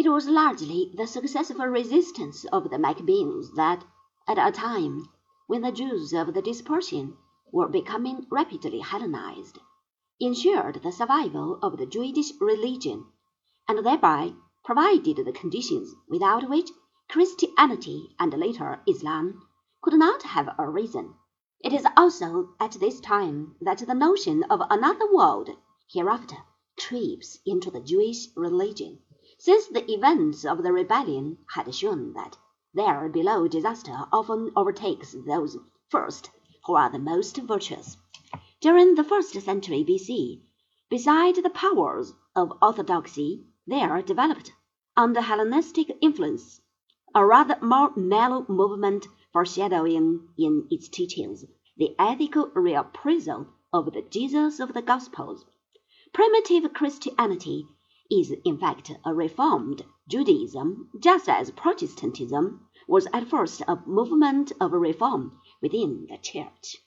[0.00, 3.84] It was largely the successful resistance of the Maccabees that,
[4.28, 5.08] at a time
[5.48, 7.16] when the Jews of the dispersion
[7.50, 9.58] were becoming rapidly Hellenized,
[10.20, 13.06] ensured the survival of the Jewish religion,
[13.66, 14.34] and thereby
[14.64, 16.70] provided the conditions without which
[17.08, 19.48] Christianity and later Islam
[19.82, 21.16] could not have arisen.
[21.58, 25.50] It is also at this time that the notion of another world
[25.92, 26.36] hereafter
[26.78, 29.00] creeps into the Jewish religion,
[29.40, 32.36] since the events of the rebellion had shown that
[32.74, 35.56] there below disaster often overtakes those
[35.88, 36.28] first
[36.64, 37.96] who are the most virtuous.
[38.60, 40.42] During the first century B.C.,
[40.90, 44.52] beside the powers of orthodoxy, there developed,
[44.96, 46.60] under Hellenistic influence,
[47.14, 51.44] a rather more mellow movement foreshadowing in its teachings
[51.76, 55.44] the ethical reappraisal of the Jesus of the Gospels.
[56.12, 57.68] Primitive Christianity
[58.10, 64.72] is in fact a reformed Judaism, just as Protestantism was at first a movement of
[64.72, 66.78] reform within the Church.